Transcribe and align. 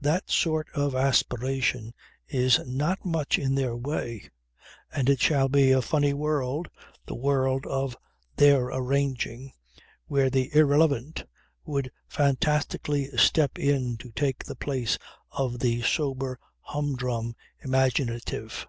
That 0.00 0.30
sort 0.30 0.68
of 0.72 0.94
aspiration 0.94 1.92
is 2.26 2.58
not 2.66 3.04
much 3.04 3.38
in 3.38 3.54
their 3.54 3.76
way; 3.76 4.30
and 4.90 5.10
it 5.10 5.20
shall 5.20 5.50
be 5.50 5.72
a 5.72 5.82
funny 5.82 6.14
world, 6.14 6.70
the 7.04 7.14
world 7.14 7.66
of 7.66 7.94
their 8.34 8.68
arranging, 8.68 9.52
where 10.06 10.30
the 10.30 10.48
Irrelevant 10.56 11.24
would 11.66 11.92
fantastically 12.08 13.14
step 13.18 13.58
in 13.58 13.98
to 13.98 14.10
take 14.10 14.42
the 14.42 14.56
place 14.56 14.96
of 15.30 15.58
the 15.58 15.82
sober 15.82 16.38
humdrum 16.60 17.36
Imaginative 17.62 18.66